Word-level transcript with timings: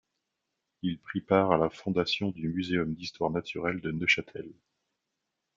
Il 0.81 0.97
prit 0.97 1.21
part 1.21 1.51
à 1.51 1.59
la 1.59 1.69
fondation 1.69 2.31
du 2.31 2.47
Muséum 2.49 2.95
d'histoire 2.95 3.29
naturelle 3.29 3.81
de 3.81 3.91
Neuchâtel. 3.91 4.49